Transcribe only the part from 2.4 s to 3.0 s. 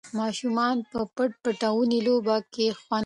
کې خوند اخلي.